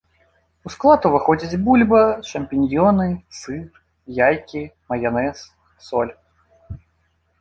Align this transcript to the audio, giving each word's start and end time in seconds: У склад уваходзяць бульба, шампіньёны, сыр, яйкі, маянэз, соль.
У 0.67 0.69
склад 0.75 1.01
уваходзяць 1.09 1.59
бульба, 1.67 1.99
шампіньёны, 2.31 3.07
сыр, 3.41 3.63
яйкі, 4.29 4.61
маянэз, 4.95 5.37
соль. 5.89 6.13